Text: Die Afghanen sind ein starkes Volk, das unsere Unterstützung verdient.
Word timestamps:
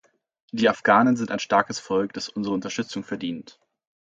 Die 0.51 0.67
Afghanen 0.67 1.15
sind 1.15 1.29
ein 1.29 1.37
starkes 1.37 1.77
Volk, 1.77 2.13
das 2.13 2.27
unsere 2.27 2.55
Unterstützung 2.55 3.03
verdient. 3.03 3.59